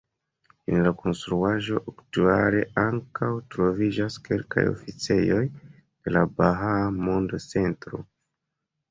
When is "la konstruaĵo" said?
0.85-1.81